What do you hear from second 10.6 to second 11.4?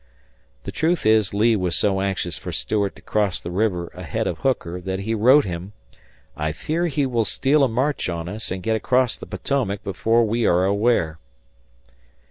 aware."